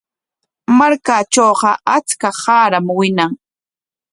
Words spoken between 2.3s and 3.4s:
qaaram wiñan.